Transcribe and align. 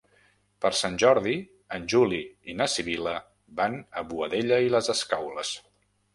Per 0.63 0.69
Sant 0.77 0.95
Jordi 1.03 1.33
en 1.77 1.85
Juli 1.93 2.21
i 2.53 2.57
na 2.63 2.69
Sibil·la 2.77 3.15
van 3.61 3.79
a 4.01 4.05
Boadella 4.15 4.61
i 4.71 4.75
les 4.79 4.93
Escaules. 4.97 5.55